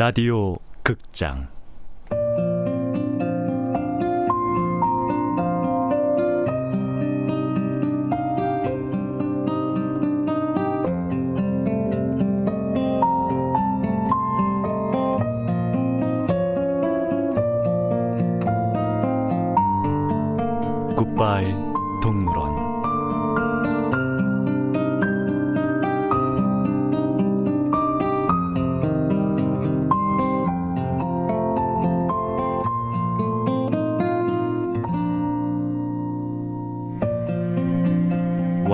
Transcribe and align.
라디오 0.00 0.56
극장 0.82 1.46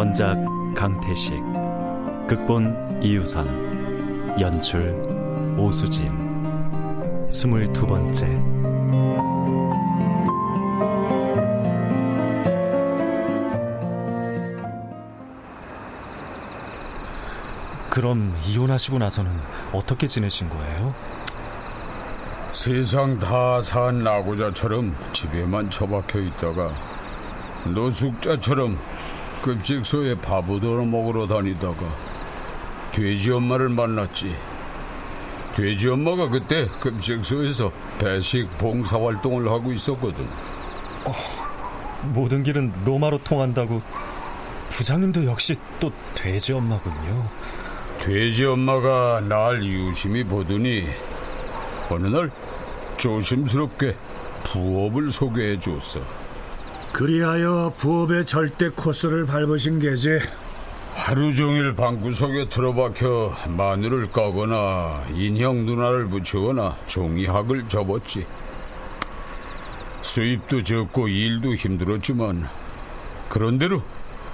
원작 0.07 0.37
강태식 0.77 1.35
극본 2.29 3.03
이유선 3.03 4.39
연출 4.41 4.95
오수진 5.59 6.13
스물두 7.29 7.87
번째 7.89 8.27
그럼 17.91 18.33
이혼하시고 18.47 18.99
나서는 18.99 19.29
어떻게 19.73 20.07
지내신 20.07 20.49
거예요? 20.49 20.95
세상 22.53 23.19
다 23.19 23.61
산 23.61 24.05
나고자처럼 24.05 24.95
집에만 25.13 25.69
처박혀 25.69 26.21
있다가 26.21 26.71
노숙자처럼 27.75 28.79
급식소에 29.47 30.17
밥으로 30.17 30.85
먹으러 30.85 31.25
다니다가 31.29 31.77
돼지 32.91 33.31
엄마를 33.31 33.69
만났지. 33.69 34.35
돼지 35.55 35.89
엄마가 35.89 36.29
그때 36.29 36.67
급식소에서 36.81 37.71
배식 38.01 38.59
봉사 38.59 38.99
활동을 38.99 39.49
하고 39.49 39.71
있었거든. 39.71 40.27
모든 42.13 42.43
길은 42.43 42.73
로마로 42.85 43.19
통한다고 43.19 43.81
부장님도 44.71 45.25
역시 45.27 45.55
또 45.79 45.93
돼지 46.17 46.53
엄마군요. 46.53 47.29
돼지 48.01 48.47
엄마가 48.47 49.21
날 49.21 49.63
유심히 49.63 50.25
보더니 50.25 50.89
어느 51.89 52.09
날 52.09 52.33
조심스럽게 52.97 53.95
부업을 54.43 55.13
소개해 55.13 55.61
줬어. 55.61 56.26
그리하여 56.93 57.73
부업의 57.77 58.27
절대 58.27 58.69
코스를 58.71 59.27
밟으신 59.27 59.79
게지. 59.81 60.19
하루 60.95 61.33
종일 61.35 61.75
방구석에 61.75 62.49
틀어박혀 62.49 63.35
마늘을 63.49 64.11
까거나 64.11 65.05
인형 65.13 65.67
누나를 65.67 66.07
붙이거나 66.07 66.77
종이학을 66.87 67.69
접었지. 67.69 68.27
수입도 70.01 70.63
적고 70.63 71.09
일도 71.09 71.55
힘들었지만 71.55 72.49
그런대로 73.29 73.83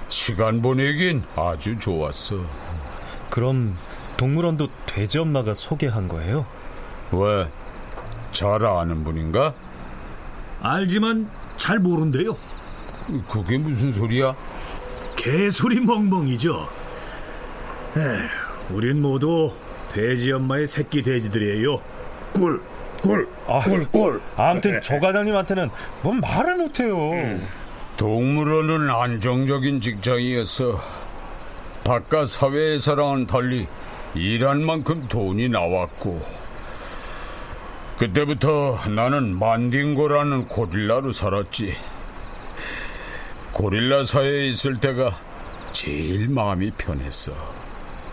시간 0.07 0.61
보내긴 0.61 1.23
아주 1.35 1.77
좋았어. 1.79 2.37
그럼 3.29 3.75
동물원도 4.15 4.69
돼지 4.85 5.19
엄마가 5.19 5.53
소개한 5.53 6.07
거예요? 6.07 6.45
왜? 7.11 7.49
잘 8.31 8.65
아는 8.65 9.03
분인가? 9.03 9.53
알지만 10.61 11.29
잘 11.57 11.79
모른대요. 11.79 12.35
그게 13.29 13.57
무슨 13.57 13.91
소리야? 13.91 14.35
개소리 15.15 15.79
멍멍이죠. 15.79 16.67
에휴, 17.97 18.75
우린 18.75 19.01
모두 19.01 19.51
돼지 19.91 20.31
엄마의 20.31 20.67
새끼 20.67 21.01
돼지들이에요. 21.01 21.79
꿀, 22.33 22.61
꿀, 23.01 23.27
꿀, 23.63 23.87
꿀. 23.91 24.21
아무튼 24.35 24.81
조 24.81 24.99
과장님한테는 24.99 25.69
뭔 26.01 26.19
말을 26.19 26.55
못해요. 26.57 27.11
동물원은 27.97 28.89
안정적인 28.89 29.81
직장이었어. 29.81 30.79
바깥 31.83 32.27
사회에서랑은 32.27 33.27
달리 33.27 33.67
일한 34.15 34.63
만큼 34.63 35.05
돈이 35.09 35.49
나왔고 35.49 36.21
그때부터 37.97 38.79
나는 38.89 39.37
만딩고라는 39.37 40.47
고릴라로 40.47 41.11
살았지. 41.11 41.75
고릴라 43.51 44.03
사회에 44.03 44.47
있을 44.47 44.77
때가 44.77 45.15
제일 45.71 46.27
마음이 46.27 46.71
편했어. 46.71 47.33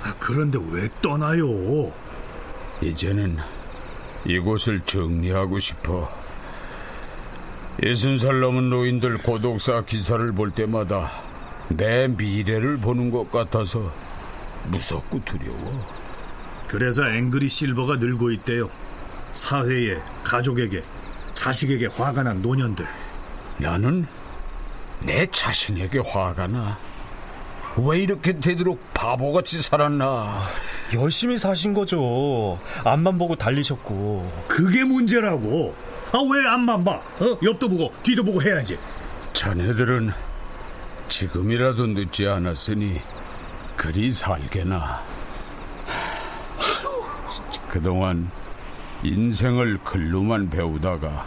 아, 0.03 0.15
그런데 0.19 0.59
왜 0.71 0.89
떠나요? 1.01 1.93
이제는 2.83 3.39
이곳을 4.27 4.81
정리하고 4.81 5.59
싶어. 5.59 6.09
예순 7.83 8.19
살 8.19 8.41
넘은 8.41 8.69
노인들 8.69 9.19
고독사 9.19 9.83
기사를 9.87 10.31
볼 10.33 10.51
때마다 10.51 11.11
내 11.69 12.09
미래를 12.09 12.77
보는 12.77 13.11
것 13.11 13.31
같아서 13.33 13.93
무섭고 14.69 15.25
두려워. 15.25 15.87
그래서 16.69 17.09
앵그리 17.09 17.49
실버가 17.49 17.97
늘고 17.97 18.31
있대요. 18.33 18.69
사회에, 19.33 19.99
가족에게, 20.25 20.83
자식에게 21.35 21.87
화가 21.87 22.23
난 22.23 22.43
노년들. 22.43 22.87
나는 23.59 24.07
내 25.01 25.27
자신에게 25.27 26.01
화가 26.01 26.47
나. 26.49 26.79
왜 27.77 28.01
이렇게 28.01 28.33
되도록 28.39 28.83
바보같이 28.95 29.63
살았나? 29.63 30.41
열심히 30.95 31.39
사신 31.39 31.73
거죠. 31.73 32.59
앞만 32.85 33.17
보고 33.17 33.37
달리셨고. 33.37 34.47
그게 34.49 34.85
문제라고. 34.85 35.75
아, 36.13 36.19
왜 36.19 36.47
앞만 36.49 36.85
봐? 36.85 36.93
어? 37.21 37.39
옆도 37.43 37.69
보고, 37.69 37.93
뒤도 38.03 38.25
보고 38.25 38.43
해야지. 38.43 38.77
자네들은 39.33 40.13
지금이라도 41.09 41.87
늦지 41.87 42.27
않았으니 42.27 43.01
그리 43.77 44.11
살게나. 44.11 45.03
그동안 47.69 48.31
인생을 49.03 49.79
글로만 49.79 50.51
배우다가 50.51 51.27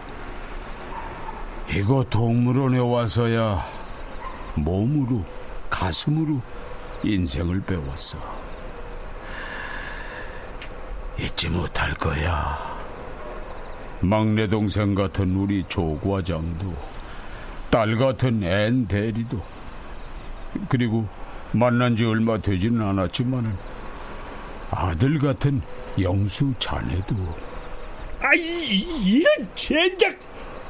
이거 1.69 2.05
동물원에 2.09 2.77
와서야 2.77 3.63
몸으로 4.55 5.23
가슴으로 5.69 6.41
인생을 7.03 7.61
배웠어. 7.61 8.19
잊지 11.19 11.49
못할 11.49 11.93
거야. 11.95 12.57
막내 14.01 14.47
동생 14.47 14.93
같은 14.93 15.35
우리 15.35 15.63
조 15.67 15.97
과장도 15.99 16.73
딸 17.69 17.95
같은 17.97 18.43
앤 18.43 18.85
대리도 18.85 19.41
그리고 20.69 21.07
만난 21.53 21.95
지 21.95 22.05
얼마 22.05 22.37
되지는 22.37 22.85
않았지만은 22.85 23.55
아들 24.71 25.17
같은 25.17 25.61
영수 25.99 26.53
자네도 26.59 27.15
아, 27.15 27.52
이, 28.35 28.79
이런 28.79 29.49
젠장! 29.55 30.17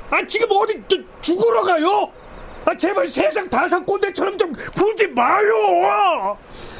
아, 0.09 0.25
지금 0.27 0.47
어디 0.51 0.81
저, 0.87 0.97
죽으러 1.21 1.63
가요? 1.63 2.11
아, 2.65 2.75
제발 2.75 3.07
세상 3.07 3.49
다 3.49 3.63
산 3.63 3.85
꼰대처럼 3.85 4.37
좀 4.37 4.53
굴지 4.53 5.07
마요! 5.07 6.37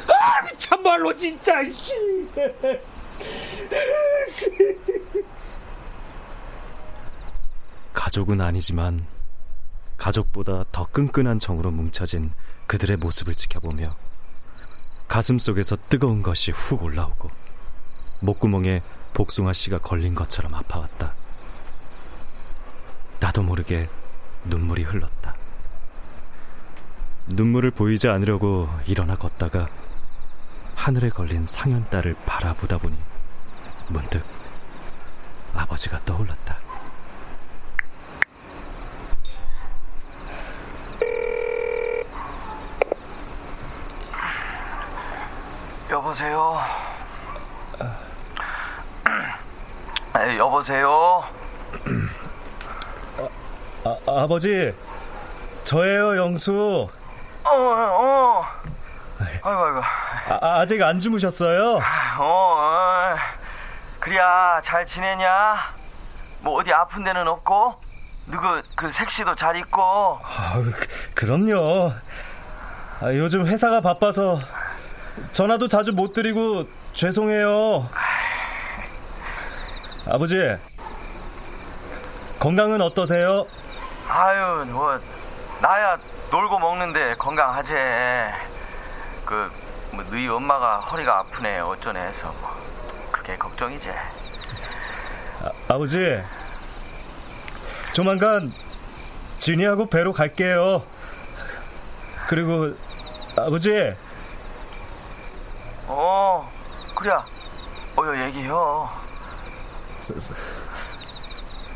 아, 0.07 0.47
참말로 0.57 1.15
진짜, 1.15 1.63
씨. 1.71 1.93
가족은 7.93 8.41
아니지만 8.41 9.05
가족보다 9.97 10.65
더 10.71 10.87
끈끈한 10.87 11.39
정으로 11.39 11.71
뭉쳐진 11.71 12.31
그들의 12.67 12.97
모습을 12.97 13.35
지켜보며 13.35 13.95
가슴 15.07 15.37
속에서 15.39 15.77
뜨거운 15.89 16.21
것이 16.21 16.51
훅 16.51 16.83
올라오고 16.83 17.29
목구멍에 18.19 18.81
복숭아 19.13 19.53
씨가 19.53 19.79
걸린 19.79 20.15
것처럼 20.15 20.55
아파왔다. 20.55 21.13
나도 23.19 23.43
모르게 23.43 23.87
눈물이 24.45 24.83
흘렀다. 24.83 25.35
눈물을 27.27 27.71
보이지 27.71 28.09
않으려고 28.09 28.67
일어나 28.85 29.15
걷다가 29.15 29.67
하늘에 30.75 31.09
걸린 31.09 31.45
상현딸을 31.45 32.15
바라보다 32.25 32.77
보니 32.77 32.97
문득 33.87 34.23
아버지가 35.53 36.03
떠올랐다. 36.03 36.57
여보세요. 45.89 46.92
에, 50.15 50.37
여보세요? 50.37 51.23
아, 53.83 53.97
아버지, 54.05 54.73
저예요, 55.63 56.17
영수. 56.17 56.87
어, 57.43 57.49
어. 57.49 58.45
아이고, 59.19 59.49
아이고. 59.49 59.81
아, 60.29 60.59
아직 60.59 60.81
안 60.81 60.99
주무셨어요? 60.99 61.77
어, 61.77 61.81
어. 62.19 63.15
그래야, 63.99 64.61
잘 64.63 64.85
지내냐? 64.85 65.55
뭐, 66.41 66.59
어디 66.59 66.71
아픈 66.71 67.03
데는 67.03 67.27
없고? 67.27 67.75
누구, 68.27 68.61
그, 68.75 68.91
색시도 68.91 69.35
잘 69.35 69.55
있고? 69.57 69.81
아, 70.21 70.53
그럼요. 71.15 71.91
아, 73.01 73.13
요즘 73.13 73.45
회사가 73.45 73.81
바빠서 73.81 74.39
전화도 75.31 75.67
자주 75.67 75.91
못 75.91 76.13
드리고 76.13 76.65
죄송해요. 76.93 77.89
아버지, 80.05 80.57
건강은 82.39 82.81
어떠세요? 82.81 83.47
아유, 84.07 84.65
뭐, 84.67 84.99
나야 85.61 85.97
놀고 86.29 86.59
먹는데 86.59 87.15
건강하지. 87.15 87.71
그, 89.25 89.49
뭐, 89.93 90.03
너희 90.09 90.27
엄마가 90.27 90.79
허리가 90.79 91.19
아프네, 91.19 91.59
어쩌네 91.59 92.01
해서, 92.01 92.33
뭐, 92.41 92.51
그게 93.11 93.37
걱정이지. 93.37 93.89
아, 93.89 95.51
아버지, 95.69 96.21
조만간 97.93 98.53
진이하고 99.39 99.85
배로 99.87 100.11
갈게요. 100.11 100.83
그리고, 102.27 102.75
아버지. 103.37 103.95
어, 105.87 106.51
그래. 106.95 107.13
어여 107.95 108.25
얘기해요. 108.25 109.02
사, 110.03 110.13
사, 110.19 110.33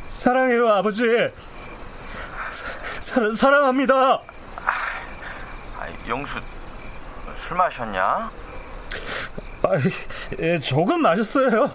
사랑해요, 0.09 0.67
아버지. 0.67 1.05
사, 2.99 3.31
사 3.31 3.49
랑합니다. 3.49 3.93
아, 3.95 4.21
영수 6.09 6.33
술 7.47 7.55
마셨냐? 7.55 8.01
아, 8.01 8.29
예, 10.39 10.57
조금 10.57 11.01
마셨어요. 11.03 11.71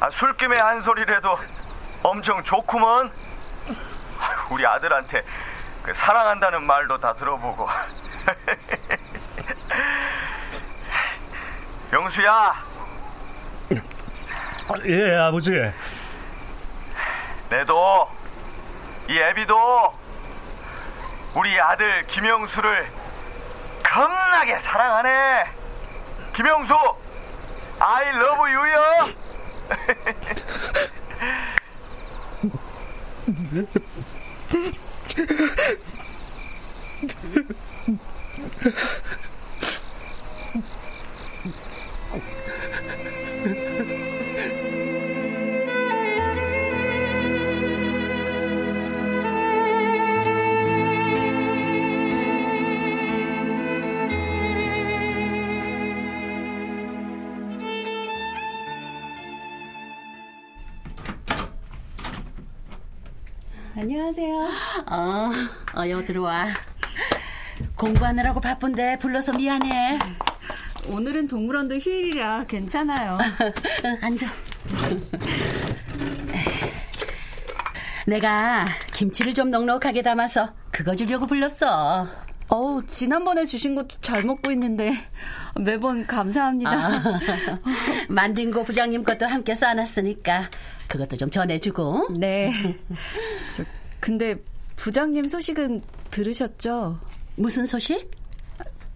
아, 0.00 0.10
술김에 0.12 0.58
한 0.58 0.80
소리라도 0.82 1.36
엄청 2.02 2.42
좋구먼. 2.42 3.12
우리 4.48 4.64
아들한테 4.64 5.22
그 5.82 5.92
사랑한다는 5.92 6.62
말도 6.62 6.96
다 6.96 7.12
들어보고. 7.12 7.68
영수야. 11.92 12.54
아, 14.68 14.74
예, 14.86 15.16
아버지. 15.16 15.50
내도 17.48 18.08
이 19.08 19.18
애비도 19.18 19.92
우리 21.34 21.60
아들 21.60 22.06
김영수를 22.06 22.88
겁나게 23.82 24.60
사랑하네. 24.60 25.50
김영수, 26.36 26.74
I 27.80 28.08
love 28.10 28.52
you요. 28.52 28.80
안녕하세요. 63.76 64.36
어, 64.90 65.30
어여 65.78 66.02
들어와. 66.04 66.46
공부하느라고 67.76 68.40
바쁜데 68.40 68.98
불러서 68.98 69.32
미안해. 69.32 69.98
오늘은 70.88 71.28
동물원도 71.28 71.76
휴일이라 71.76 72.44
괜찮아요. 72.44 73.18
앉아. 74.02 74.26
내가 78.06 78.66
김치를 78.92 79.34
좀 79.34 79.50
넉넉하게 79.50 80.02
담아서 80.02 80.52
그거 80.72 80.96
주려고 80.96 81.26
불렀어. 81.26 82.08
어우, 82.48 82.84
지난번에 82.86 83.44
주신 83.44 83.76
것도 83.76 84.00
잘 84.00 84.24
먹고 84.24 84.50
있는데 84.50 84.92
매번 85.60 86.06
감사합니다. 86.06 86.70
아, 86.72 87.20
만딩고 88.08 88.64
부장님 88.64 89.04
것도 89.04 89.26
함께 89.26 89.54
싸놨으니까 89.54 90.50
그것도 90.90 91.16
좀 91.16 91.30
전해주고. 91.30 92.08
네. 92.18 92.52
저, 93.56 93.64
근데 94.00 94.34
부장님 94.74 95.28
소식은 95.28 95.82
들으셨죠? 96.10 96.98
무슨 97.36 97.64
소식? 97.64 98.10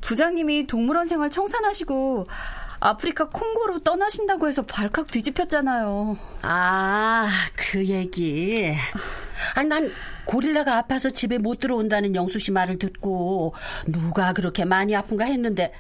부장님이 0.01 0.67
동물원 0.67 1.07
생활 1.07 1.31
청산하시고 1.31 2.27
아프리카 2.81 3.29
콩고로 3.31 3.79
떠나신다고 3.79 4.49
해서 4.49 4.63
발칵 4.63 5.07
뒤집혔잖아요. 5.07 6.19
아, 6.43 7.29
그 7.55 7.87
얘기. 7.87 8.75
아니, 9.55 9.69
난 9.69 9.91
고릴라가 10.27 10.77
아파서 10.77 11.11
집에 11.11 11.39
못 11.39 11.61
들어온다는 11.61 12.15
영수 12.17 12.41
씨 12.41 12.51
말을 12.51 12.79
듣고 12.79 13.55
누가 13.87 14.33
그렇게 14.33 14.65
많이 14.65 14.97
아픈가 14.97 15.25
했는데 15.25 15.73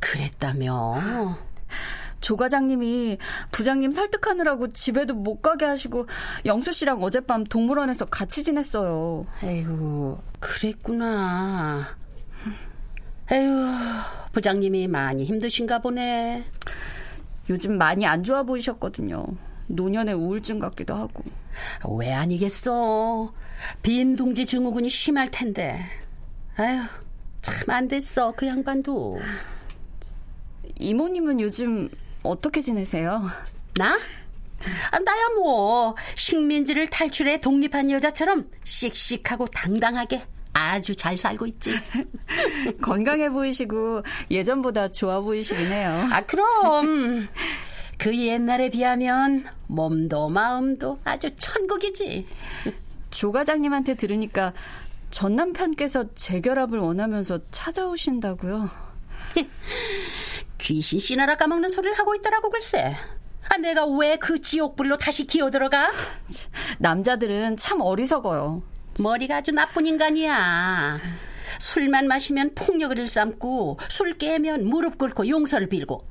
그랬다며. 0.00 1.00
조 2.20 2.36
과장님이 2.36 3.18
부장님 3.50 3.92
설득하느라고 3.92 4.68
집에도 4.68 5.14
못 5.14 5.42
가게 5.42 5.64
하시고 5.64 6.06
영수 6.44 6.72
씨랑 6.72 7.02
어젯밤 7.02 7.44
동물원에서 7.44 8.06
같이 8.06 8.42
지냈어요. 8.42 9.24
에휴, 9.44 10.18
그랬구나. 10.40 11.86
에휴, 13.32 13.66
부장님이 14.32 14.88
많이 14.88 15.24
힘드신가 15.24 15.80
보네. 15.80 16.44
요즘 17.50 17.78
많이 17.78 18.06
안 18.06 18.22
좋아 18.22 18.42
보이셨거든요. 18.42 19.24
노년의 19.68 20.14
우울증 20.14 20.58
같기도 20.58 20.94
하고. 20.94 21.24
왜 21.98 22.12
아니겠어. 22.12 23.32
빈 23.82 24.14
둥지 24.16 24.46
증후군이 24.46 24.88
심할 24.90 25.30
텐데. 25.30 25.84
아휴, 26.56 26.82
참 27.42 27.70
안 27.70 27.88
됐어, 27.88 28.32
그 28.36 28.46
양반도. 28.46 29.18
이모님은 30.78 31.40
요즘 31.40 31.88
어떻게 32.28 32.60
지내세요? 32.60 33.22
나? 33.76 33.98
아, 34.90 34.98
나야 34.98 35.28
뭐 35.36 35.94
식민지를 36.14 36.88
탈출해 36.88 37.40
독립한 37.40 37.90
여자처럼 37.90 38.48
씩씩하고 38.64 39.46
당당하게 39.46 40.22
아주 40.52 40.96
잘 40.96 41.16
살고 41.18 41.46
있지. 41.46 41.72
건강해 42.80 43.28
보이시고 43.28 44.02
예전보다 44.30 44.90
좋아 44.90 45.20
보이시긴 45.20 45.66
해요. 45.66 46.08
아 46.10 46.22
그럼 46.22 47.28
그 47.98 48.16
옛날에 48.16 48.70
비하면 48.70 49.46
몸도 49.66 50.30
마음도 50.30 50.98
아주 51.04 51.30
천국이지. 51.36 52.26
조 53.10 53.32
과장님한테 53.32 53.94
들으니까 53.94 54.54
전 55.10 55.36
남편께서 55.36 56.14
재결합을 56.14 56.78
원하면서 56.78 57.40
찾아오신다고요. 57.50 58.68
귀신 60.66 60.98
씨나라 60.98 61.36
까먹는 61.36 61.68
소리를 61.68 61.96
하고 61.96 62.16
있더라고 62.16 62.50
글쎄. 62.50 62.96
아, 63.48 63.56
내가 63.58 63.86
왜 63.86 64.16
그 64.16 64.40
지옥불로 64.40 64.98
다시 64.98 65.24
기어 65.24 65.48
들어가? 65.48 65.92
남자들은 66.78 67.56
참 67.56 67.80
어리석어요. 67.80 68.62
머리가 68.98 69.36
아주 69.36 69.52
나쁜 69.52 69.86
인간이야. 69.86 70.98
술만 71.60 72.08
마시면 72.08 72.56
폭력을 72.56 72.98
일삼고 72.98 73.78
술 73.88 74.18
깨면 74.18 74.66
무릎 74.66 74.98
꿇고 74.98 75.28
용서를 75.28 75.68
빌고. 75.68 76.04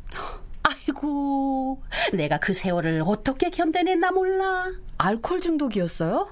아이고, 0.63 1.83
내가 2.13 2.39
그 2.39 2.53
세월을 2.53 3.03
어떻게 3.05 3.49
견뎌냈나 3.49 4.11
몰라. 4.11 4.71
알코올 4.97 5.41
중독이었어요? 5.41 6.29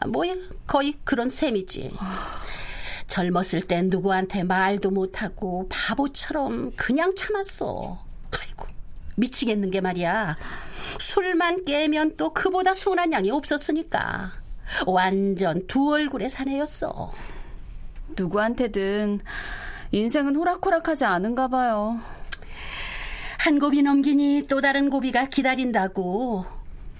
아, 0.00 0.06
뭐 0.06 0.24
거의 0.66 0.94
그런 1.04 1.28
셈이지. 1.28 1.94
젊었을 3.12 3.60
땐 3.60 3.90
누구한테 3.90 4.42
말도 4.42 4.90
못하고 4.90 5.68
바보처럼 5.68 6.72
그냥 6.76 7.14
참았어. 7.14 8.02
아이고, 8.40 8.66
미치겠는 9.16 9.70
게 9.70 9.82
말이야. 9.82 10.38
술만 10.98 11.66
깨면 11.66 12.16
또 12.16 12.32
그보다 12.32 12.72
순한 12.72 13.12
양이 13.12 13.30
없었으니까. 13.30 14.32
완전 14.86 15.66
두 15.66 15.92
얼굴의 15.92 16.30
사내였어. 16.30 17.12
누구한테든 18.16 19.20
인생은 19.90 20.34
호락호락하지 20.34 21.04
않은가 21.04 21.48
봐요. 21.48 22.00
한 23.40 23.58
고비 23.58 23.82
넘기니 23.82 24.46
또 24.48 24.62
다른 24.62 24.88
고비가 24.88 25.26
기다린다고 25.26 26.46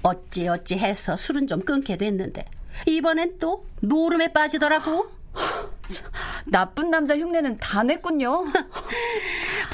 어찌 0.03 0.47
어찌 0.47 0.77
해서 0.77 1.17
술은 1.17 1.47
좀 1.47 1.63
끊게 1.63 1.97
됐는데 1.97 2.45
이번엔 2.87 3.39
또 3.39 3.65
노름에 3.81 4.35
빠지더라고. 4.35 5.11
나쁜 6.45 6.91
남자 6.91 7.17
흉내는 7.17 7.59
다 7.59 7.83
냈군요. 7.83 8.45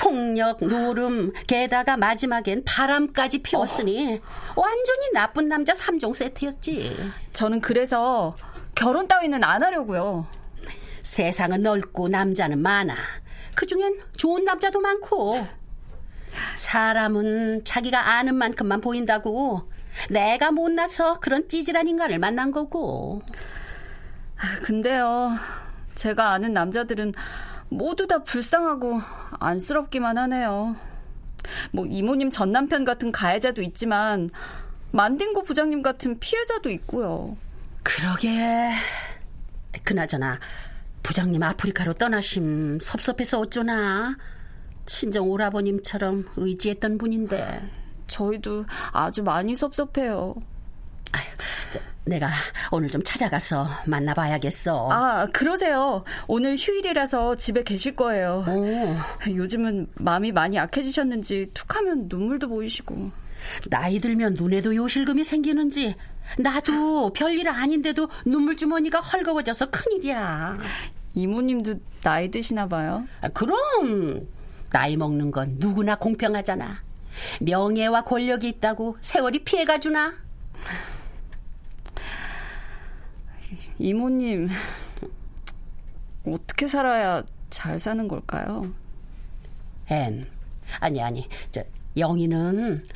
폭력, 0.00 0.64
노름, 0.64 1.32
게다가 1.46 1.96
마지막엔 1.96 2.64
바람까지 2.64 3.38
피웠으니 3.38 4.20
어. 4.54 4.60
완전히 4.60 5.12
나쁜 5.12 5.48
남자 5.48 5.72
3종 5.72 6.14
세트였지. 6.14 6.96
저는 7.32 7.60
그래서 7.60 8.36
결혼 8.74 9.08
따위는 9.08 9.42
안 9.44 9.62
하려고요. 9.62 10.26
세상은 11.02 11.62
넓고 11.62 12.08
남자는 12.08 12.60
많아. 12.60 12.94
그중엔 13.54 14.00
좋은 14.16 14.44
남자도 14.44 14.80
많고. 14.80 15.46
사람은 16.54 17.64
자기가 17.64 18.12
아는 18.12 18.36
만큼만 18.36 18.80
보인다고. 18.80 19.68
내가 20.10 20.50
못나서 20.52 21.18
그런 21.18 21.48
찌질한 21.48 21.88
인간을 21.88 22.18
만난 22.18 22.50
거고. 22.52 23.22
근데요, 24.62 25.32
제가 25.98 26.30
아는 26.30 26.52
남자들은 26.52 27.12
모두 27.70 28.06
다 28.06 28.22
불쌍하고 28.22 29.00
안쓰럽기만 29.40 30.16
하네요. 30.16 30.76
뭐 31.72 31.86
이모님 31.86 32.30
전 32.30 32.52
남편 32.52 32.84
같은 32.84 33.10
가해자도 33.10 33.62
있지만 33.62 34.30
만딩고 34.92 35.42
부장님 35.42 35.82
같은 35.82 36.20
피해자도 36.20 36.70
있고요. 36.70 37.36
그러게. 37.82 38.70
그나저나 39.82 40.38
부장님 41.02 41.42
아프리카로 41.42 41.94
떠나심 41.94 42.78
섭섭해서 42.80 43.40
어쩌나. 43.40 44.16
친정 44.86 45.28
오라버님처럼 45.28 46.28
의지했던 46.36 46.98
분인데. 46.98 47.68
저희도 48.06 48.66
아주 48.92 49.24
많이 49.24 49.56
섭섭해요. 49.56 50.36
내가 52.08 52.28
오늘 52.70 52.88
좀 52.88 53.02
찾아가서 53.02 53.68
만나봐야겠어. 53.86 54.88
아, 54.90 55.26
그러세요. 55.32 56.04
오늘 56.26 56.56
휴일이라서 56.56 57.36
집에 57.36 57.62
계실 57.62 57.94
거예요. 57.94 58.44
오. 58.48 59.30
요즘은 59.30 59.88
마음이 59.94 60.32
많이 60.32 60.56
약해지셨는지 60.56 61.50
툭하면 61.54 62.06
눈물도 62.08 62.48
보이시고. 62.48 63.10
나이 63.68 63.98
들면 63.98 64.34
눈에도 64.34 64.74
요실금이 64.74 65.24
생기는지 65.24 65.94
나도 66.38 67.12
별일 67.12 67.48
아닌데도 67.48 68.08
눈물 68.26 68.56
주머니가 68.56 69.00
헐거워져서 69.00 69.70
큰일이야. 69.70 70.58
이모님도 71.14 71.74
나이 72.02 72.30
드시나 72.30 72.68
봐요. 72.68 73.04
아, 73.20 73.28
그럼 73.28 74.26
나이 74.70 74.96
먹는 74.96 75.30
건 75.30 75.56
누구나 75.58 75.96
공평하잖아. 75.96 76.82
명예와 77.40 78.02
권력이 78.02 78.48
있다고 78.48 78.96
세월이 79.00 79.44
피해가 79.44 79.80
주나? 79.80 80.14
이모님, 83.78 84.48
어떻게 86.26 86.66
살아야 86.66 87.22
잘 87.50 87.78
사는 87.78 88.06
걸까요? 88.08 88.72
앤, 89.88 90.26
아니, 90.80 91.02
아니, 91.02 91.28
저, 91.50 91.62
영희는 91.96 92.86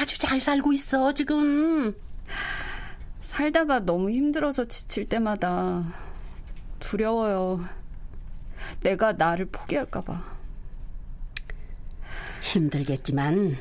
아주 0.00 0.18
잘 0.18 0.40
살고 0.40 0.72
있어, 0.72 1.12
지금. 1.14 1.94
살다가 3.18 3.78
너무 3.80 4.10
힘들어서 4.10 4.64
지칠 4.64 5.08
때마다 5.08 5.84
두려워요. 6.80 7.60
내가 8.80 9.12
나를 9.12 9.46
포기할까봐. 9.46 10.32
힘들겠지만, 12.42 13.56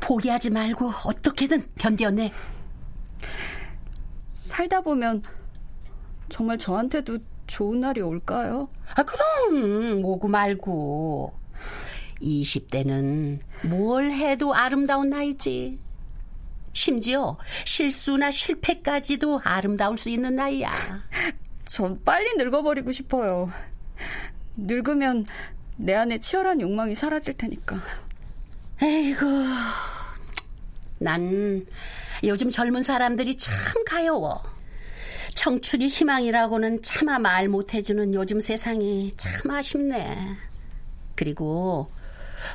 포기하지 0.00 0.50
말고 0.50 0.90
어떻게든 1.06 1.64
견뎌내. 1.78 2.32
살다 4.32 4.80
보면 4.80 5.22
정말 6.32 6.56
저한테도 6.56 7.18
좋은 7.46 7.80
날이 7.80 8.00
올까요? 8.00 8.70
아, 8.96 9.02
그럼, 9.02 10.02
오고 10.02 10.28
말고. 10.28 11.30
20대는 12.22 13.38
뭘 13.68 14.10
해도 14.10 14.54
아름다운 14.54 15.10
나이지. 15.10 15.78
심지어 16.72 17.36
실수나 17.66 18.30
실패까지도 18.30 19.42
아름다울 19.44 19.98
수 19.98 20.08
있는 20.08 20.36
나이야. 20.36 20.72
전 21.66 22.02
빨리 22.02 22.34
늙어버리고 22.38 22.92
싶어요. 22.92 23.50
늙으면 24.56 25.26
내 25.76 25.94
안에 25.94 26.18
치열한 26.18 26.62
욕망이 26.62 26.94
사라질 26.94 27.34
테니까. 27.34 27.76
에이구, 28.80 29.26
난 30.98 31.66
요즘 32.24 32.48
젊은 32.48 32.82
사람들이 32.82 33.36
참 33.36 33.84
가여워. 33.84 34.51
청춘이 35.34 35.88
희망이라고는 35.88 36.82
차마 36.82 37.18
말 37.18 37.48
못해주는 37.48 38.14
요즘 38.14 38.40
세상이 38.40 39.12
참 39.16 39.50
아쉽네. 39.50 40.36
그리고 41.14 41.90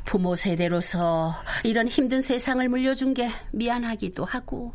부모 0.05 0.35
세대로서 0.35 1.33
이런 1.63 1.87
힘든 1.87 2.21
세상을 2.21 2.67
물려준 2.67 3.13
게 3.13 3.29
미안하기도 3.51 4.25
하고. 4.25 4.71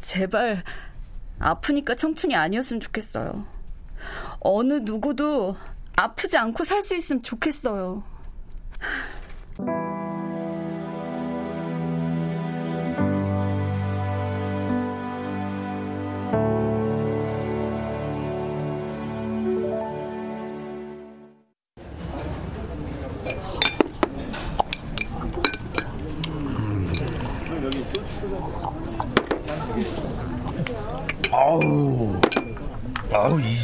제발 0.00 0.62
아프니까 1.38 1.94
청춘이 1.94 2.34
아니었으면 2.34 2.80
좋겠어요. 2.80 3.46
어느 4.40 4.74
누구도 4.74 5.56
아프지 5.96 6.36
않고 6.36 6.64
살 6.64 6.82
수 6.82 6.94
있으면 6.96 7.22
좋겠어요. 7.22 8.02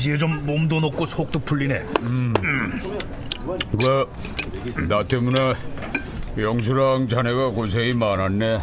이제 0.04 0.18
좀 0.18 0.44
몸도 0.44 0.80
높고 0.80 1.06
속도 1.06 1.38
풀리네. 1.38 1.76
음. 2.02 2.34
그, 3.80 4.06
나 4.86 5.02
때문에 5.02 5.54
영수랑 6.36 7.08
자네가 7.08 7.52
고생이 7.52 7.92
많았네. 7.92 8.60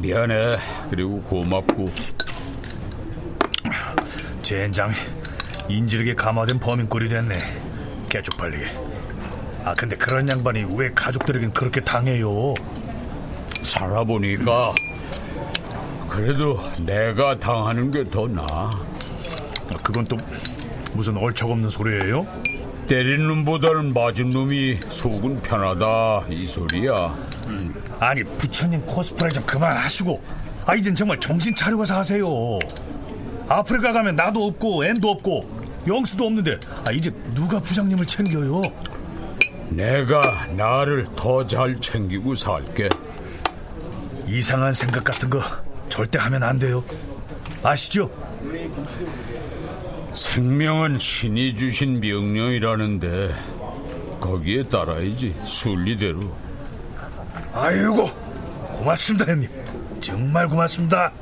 미안해. 0.00 0.56
그리고 0.88 1.20
고맙고. 1.22 1.90
젠장, 4.42 4.92
인질에게 5.68 6.14
감화된 6.14 6.60
범인꼴이 6.60 7.08
됐네. 7.08 7.40
개쪽 8.08 8.36
팔리게. 8.36 8.66
아, 9.64 9.74
근데 9.74 9.96
그런 9.96 10.28
양반이 10.28 10.64
왜 10.76 10.92
가족들에겐 10.94 11.52
그렇게 11.52 11.80
당해요? 11.80 12.54
살아보니까 13.62 14.72
그래도 16.08 16.56
내가 16.78 17.36
당하는 17.40 17.90
게 17.90 18.04
더 18.08 18.28
나아. 18.28 18.87
그건 19.82 20.04
또 20.04 20.16
무슨 20.94 21.16
얼척없는 21.16 21.68
소리예요? 21.68 22.26
때린 22.86 23.26
놈보다는 23.28 23.92
맞은 23.92 24.30
놈이 24.30 24.78
속은 24.88 25.42
편하다 25.42 26.24
이 26.30 26.46
소리야. 26.46 27.08
음. 27.48 27.74
아니 28.00 28.24
부처님 28.24 28.80
코스프레 28.86 29.30
좀 29.30 29.44
그만하시고 29.44 30.22
아 30.64 30.74
이젠 30.74 30.94
정말 30.94 31.20
정신 31.20 31.54
차리고서 31.54 31.96
하세요. 31.98 32.26
아프리카 33.48 33.92
가면 33.92 34.14
나도 34.16 34.46
없고 34.46 34.84
앤도 34.86 35.10
없고 35.10 35.58
영수도 35.86 36.26
없는데 36.26 36.58
아 36.86 36.90
이제 36.92 37.10
누가 37.34 37.60
부장님을 37.60 38.06
챙겨요? 38.06 38.62
내가 39.70 40.46
나를 40.56 41.06
더 41.14 41.46
잘 41.46 41.78
챙기고 41.80 42.34
살게. 42.34 42.88
이상한 44.26 44.72
생각 44.72 45.04
같은 45.04 45.28
거 45.28 45.40
절대 45.90 46.18
하면 46.18 46.42
안 46.42 46.58
돼요. 46.58 46.82
아시죠? 47.62 48.10
생명은 50.12 50.98
신이 50.98 51.54
주신 51.54 52.00
명령이라는데 52.00 53.34
거기에 54.20 54.62
따라야지 54.64 55.34
순리대로. 55.44 56.20
아이고 57.52 58.08
고맙습니다 58.72 59.30
형님. 59.30 59.48
정말 60.00 60.48
고맙습니다. 60.48 61.12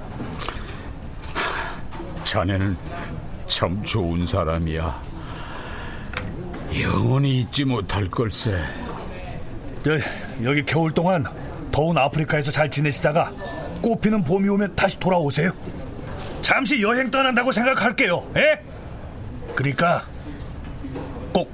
자네는 2.25 2.77
참 3.47 3.83
좋은 3.83 4.27
사람이야. 4.27 5.03
영원히 6.83 7.41
잊지 7.41 7.65
못할 7.65 8.07
걸세. 8.09 8.59
저, 9.85 9.93
여기 10.43 10.65
겨울 10.65 10.93
동안 10.93 11.25
더운 11.71 11.97
아프리카에서 11.97 12.51
잘 12.51 12.71
지내시다가 12.71 13.33
꽃피는 13.83 14.25
봄이 14.25 14.49
오면 14.49 14.75
다시 14.75 14.99
돌아오세요. 14.99 15.51
잠시 16.43 16.83
여행 16.83 17.11
떠난다고 17.11 17.53
생각할게요. 17.53 18.31
예? 18.37 18.76
그러니까 19.57 20.05
꼭 21.33 21.51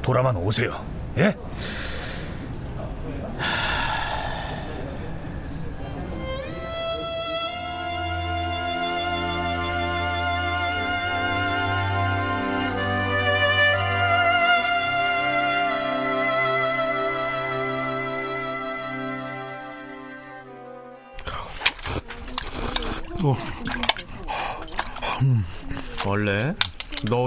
돌아만 0.00 0.36
오세요. 0.36 0.82
예? 1.18 1.36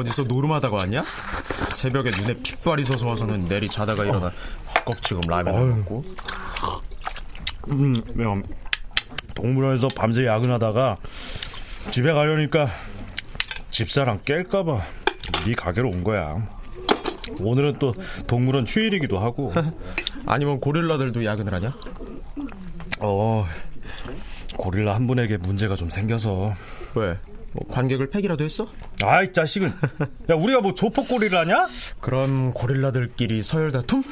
어디서 0.07 0.23
노름하다가 0.23 0.75
왔냐? 0.77 1.03
새벽에 1.03 2.11
눈에 2.11 2.35
핏발이 2.35 2.83
서서 2.85 3.07
와서는 3.07 3.47
내리 3.47 3.67
자다가 3.67 4.05
일어나 4.05 4.31
헛겁지금 4.79 5.21
라면을 5.27 5.75
먹고 5.75 6.03
음, 7.69 7.93
동물원에서 9.35 9.89
밤새 9.95 10.25
야근하다가 10.25 10.97
집에 11.91 12.13
가려니까 12.13 12.69
집사람 13.69 14.19
깰까봐 14.19 14.81
네 15.45 15.53
가게로 15.53 15.89
온 15.89 16.03
거야. 16.03 16.47
오늘은 17.39 17.79
또 17.79 17.93
동물원 18.27 18.65
휴일이기도 18.65 19.19
하고. 19.19 19.51
아니면 20.25 20.59
고릴라들도 20.61 21.23
야근을 21.23 21.53
하냐? 21.53 21.73
어, 22.99 23.45
고릴라 24.55 24.95
한 24.95 25.05
분에게 25.05 25.37
문제가 25.37 25.75
좀 25.75 25.89
생겨서. 25.89 26.53
왜? 26.95 27.17
뭐 27.53 27.65
관객을 27.71 28.09
패기라도 28.09 28.43
했어? 28.43 28.67
아이 29.03 29.31
자식은 29.31 29.73
야 30.29 30.35
우리가 30.35 30.61
뭐 30.61 30.73
조폭 30.73 31.07
고릴라냐? 31.07 31.67
그럼 31.99 32.53
고릴라들끼리 32.53 33.41
서열 33.41 33.71
다툼? 33.71 34.03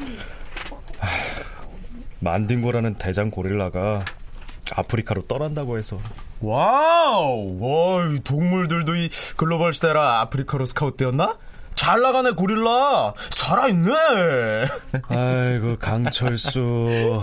만딩고라는 2.20 2.96
대장 2.96 3.30
고릴라가 3.30 4.04
아프리카로 4.74 5.28
떠난다고 5.28 5.78
해서 5.78 6.00
와우 6.42 7.58
와 7.60 8.20
동물들도 8.24 8.96
이 8.96 9.10
글로벌 9.38 9.74
시대라 9.74 10.22
아프리카로 10.22 10.66
스카웃되었나? 10.66 11.38
잘 11.76 12.02
나가네 12.02 12.32
고릴라 12.32 13.14
살아있네 13.32 13.92
아이고 15.10 15.78
강철수 15.78 17.22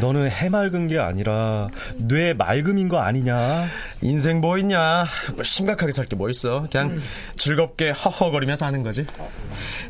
너는 0.00 0.30
해맑은 0.30 0.88
게 0.88 0.98
아니라 0.98 1.68
뇌 1.96 2.34
맑음인 2.34 2.88
거 2.88 2.98
아니냐? 3.00 3.68
인생 4.02 4.40
뭐 4.40 4.58
있냐? 4.58 5.04
뭐 5.34 5.42
심각하게 5.42 5.92
살 5.92 6.06
게 6.06 6.16
뭐 6.16 6.28
있어? 6.30 6.66
그냥 6.70 7.00
즐겁게 7.36 7.90
허허거리며 7.90 8.56
사는 8.56 8.82
거지. 8.82 9.06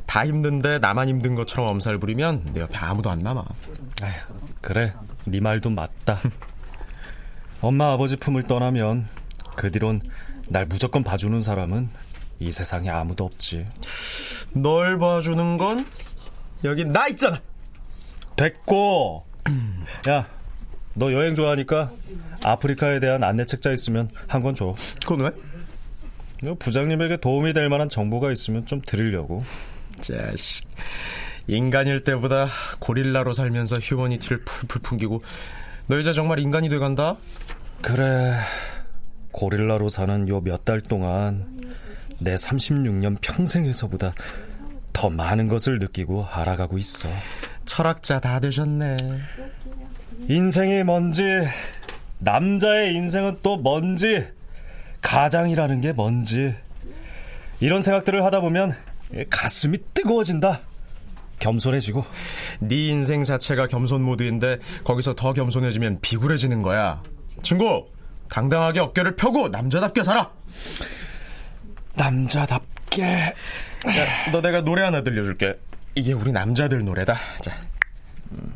다 0.06 0.24
힘든데 0.24 0.78
나만 0.78 1.08
힘든 1.08 1.34
것처럼 1.34 1.68
엄살 1.70 1.98
부리면 1.98 2.50
내 2.52 2.60
옆에 2.60 2.76
아무도 2.76 3.10
안 3.10 3.18
남아. 3.18 3.42
아휴, 4.02 4.12
그래. 4.60 4.92
네 5.24 5.40
말도 5.40 5.70
맞다. 5.70 6.18
엄마 7.60 7.92
아버지 7.92 8.16
품을 8.16 8.42
떠나면 8.44 9.08
그 9.56 9.70
뒤론 9.70 10.00
날 10.48 10.66
무조건 10.66 11.02
봐주는 11.02 11.40
사람은 11.40 11.88
이 12.40 12.50
세상에 12.50 12.90
아무도 12.90 13.24
없지. 13.24 13.66
널 14.52 14.98
봐주는 14.98 15.56
건 15.58 15.86
여기 16.64 16.84
나 16.84 17.08
있잖아. 17.08 17.40
됐고. 18.36 19.24
야, 20.08 20.26
너 20.94 21.12
여행 21.12 21.34
좋아하니까 21.34 21.90
아프리카에 22.44 23.00
대한 23.00 23.24
안내 23.24 23.44
책자 23.46 23.72
있으면 23.72 24.10
한 24.28 24.42
권 24.42 24.54
줘. 24.54 24.74
그건 25.04 25.20
왜? 26.42 26.54
부장님에게 26.58 27.18
도움이 27.18 27.52
될 27.54 27.68
만한 27.68 27.88
정보가 27.88 28.30
있으면 28.32 28.66
좀 28.66 28.80
드리려고. 28.80 29.42
자식. 30.00 30.66
인간일 31.46 32.04
때보다 32.04 32.48
고릴라로 32.78 33.32
살면서 33.32 33.76
휴머니티를 33.76 34.44
풀풀 34.44 34.80
풍기고 34.82 35.22
너 35.88 35.98
이제 35.98 36.12
정말 36.12 36.38
인간이 36.38 36.68
돼간다? 36.68 37.16
그래. 37.82 38.34
고릴라로 39.32 39.88
사는 39.88 40.28
요 40.28 40.40
몇 40.40 40.64
달 40.64 40.80
동안 40.80 41.60
내 42.20 42.34
36년 42.34 43.16
평생에서보다 43.20 44.14
더 44.92 45.10
많은 45.10 45.48
것을 45.48 45.78
느끼고 45.80 46.24
알아가고 46.30 46.78
있어. 46.78 47.08
철학자 47.64 48.20
다 48.20 48.40
되셨네. 48.40 48.96
인생이 50.28 50.82
뭔지, 50.84 51.22
남자의 52.18 52.94
인생은 52.94 53.38
또 53.42 53.56
뭔지, 53.56 54.26
가장이라는 55.00 55.80
게 55.80 55.92
뭔지, 55.92 56.54
이런 57.60 57.82
생각들을 57.82 58.24
하다 58.24 58.40
보면 58.40 58.74
가슴이 59.30 59.78
뜨거워진다. 59.92 60.60
겸손해지고. 61.38 62.04
네 62.60 62.88
인생 62.88 63.22
자체가 63.22 63.66
겸손 63.66 64.02
모드인데 64.02 64.58
거기서 64.84 65.14
더 65.14 65.32
겸손해지면 65.32 65.98
비굴해지는 66.00 66.62
거야. 66.62 67.02
친구, 67.42 67.86
당당하게 68.30 68.80
어깨를 68.80 69.16
펴고 69.16 69.48
남자답게 69.48 70.02
살아. 70.02 70.30
남자답게. 71.94 73.02
야, 73.02 74.32
너 74.32 74.40
내가 74.40 74.62
노래 74.62 74.82
하나 74.82 75.02
들려줄게. 75.02 75.54
이게 75.96 76.12
우리 76.12 76.32
남자들 76.32 76.84
노래다. 76.84 77.14
자. 77.40 77.52
한 77.52 78.52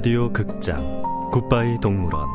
라디오 0.00 0.32
극장 0.32 1.02
굿바이 1.30 1.78
동물원 1.78 2.26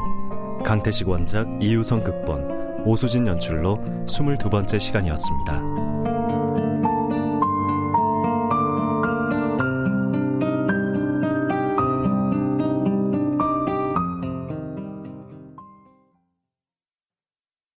강태식 0.64 1.10
원작 1.10 1.48
이유성 1.60 2.04
극본 2.04 2.84
오수진 2.86 3.26
연출로 3.26 3.80
22번째 4.06 4.80
시간이었습니다. 4.80 5.85